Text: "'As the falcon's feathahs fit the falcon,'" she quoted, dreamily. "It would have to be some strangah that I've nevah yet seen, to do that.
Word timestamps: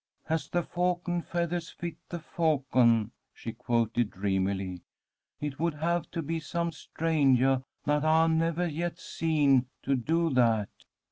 "'As 0.29 0.49
the 0.49 0.63
falcon's 0.63 1.25
feathahs 1.25 1.69
fit 1.71 1.95
the 2.09 2.17
falcon,'" 2.17 3.11
she 3.35 3.53
quoted, 3.53 4.09
dreamily. 4.09 4.81
"It 5.39 5.59
would 5.59 5.75
have 5.75 6.09
to 6.09 6.23
be 6.23 6.39
some 6.39 6.71
strangah 6.71 7.63
that 7.85 8.03
I've 8.03 8.31
nevah 8.31 8.63
yet 8.67 8.97
seen, 8.97 9.67
to 9.83 9.95
do 9.95 10.31
that. 10.31 10.69